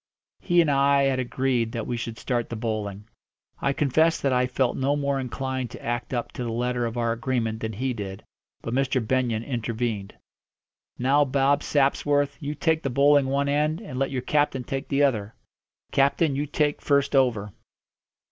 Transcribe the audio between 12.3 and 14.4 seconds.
you take the bowling one end, and let your